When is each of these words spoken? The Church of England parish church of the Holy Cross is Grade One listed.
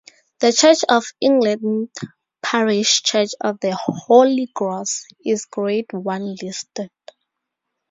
The 0.39 0.51
Church 0.51 0.83
of 0.89 1.05
England 1.21 1.91
parish 2.41 3.03
church 3.03 3.33
of 3.39 3.59
the 3.59 3.75
Holy 3.79 4.47
Cross 4.47 5.03
is 5.23 5.45
Grade 5.45 5.93
One 5.93 6.35
listed. 6.41 6.89